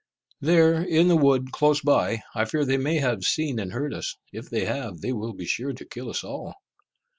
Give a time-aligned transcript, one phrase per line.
[0.39, 2.23] "There, in the wood, close by.
[2.33, 4.15] I fear they may have seen and heard us.
[4.33, 6.55] If they have, they will be sure to kill us all."